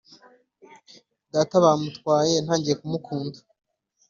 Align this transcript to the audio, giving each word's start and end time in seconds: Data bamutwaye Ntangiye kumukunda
Data 1.33 1.55
bamutwaye 1.63 2.33
Ntangiye 2.43 2.75
kumukunda 2.81 3.37